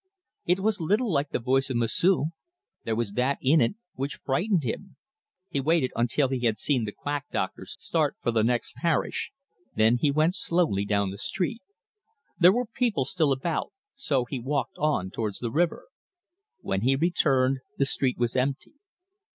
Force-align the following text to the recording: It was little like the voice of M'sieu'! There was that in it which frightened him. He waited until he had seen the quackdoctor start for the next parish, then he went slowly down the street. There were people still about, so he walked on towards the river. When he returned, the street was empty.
It 0.47 0.59
was 0.61 0.81
little 0.81 1.11
like 1.13 1.29
the 1.29 1.37
voice 1.37 1.69
of 1.69 1.77
M'sieu'! 1.77 2.31
There 2.85 2.95
was 2.95 3.11
that 3.11 3.37
in 3.39 3.61
it 3.61 3.75
which 3.93 4.15
frightened 4.15 4.63
him. 4.63 4.95
He 5.47 5.59
waited 5.59 5.91
until 5.95 6.29
he 6.29 6.43
had 6.47 6.57
seen 6.57 6.85
the 6.85 6.91
quackdoctor 6.91 7.67
start 7.67 8.15
for 8.19 8.31
the 8.31 8.43
next 8.43 8.73
parish, 8.73 9.31
then 9.75 9.97
he 9.97 10.09
went 10.09 10.33
slowly 10.33 10.85
down 10.85 11.11
the 11.11 11.19
street. 11.19 11.61
There 12.39 12.51
were 12.51 12.65
people 12.65 13.05
still 13.05 13.31
about, 13.31 13.73
so 13.93 14.25
he 14.25 14.39
walked 14.39 14.79
on 14.79 15.11
towards 15.11 15.37
the 15.37 15.51
river. 15.51 15.85
When 16.61 16.81
he 16.81 16.95
returned, 16.95 17.59
the 17.77 17.85
street 17.85 18.17
was 18.17 18.35
empty. 18.35 18.73